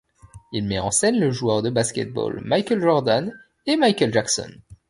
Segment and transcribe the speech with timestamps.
[0.51, 3.31] Il met en scène le joueur de basket-ball Michael Jordan,
[3.67, 4.51] et Michael Jacskon.